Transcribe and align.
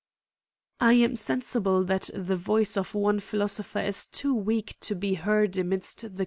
I 0.79 0.93
am 0.93 1.15
sensible 1.15 1.83
that 1.83 2.09
the 2.15 2.35
voice 2.35 2.75
of 2.75 2.95
one 2.95 3.19
philosopher 3.19 3.81
is 3.81 4.07
too 4.07 4.33
weak 4.33 4.79
to 4.79 4.95
be 4.95 5.13
heard 5.13 5.55
amidst 5.59 6.01
the. 6.15 6.19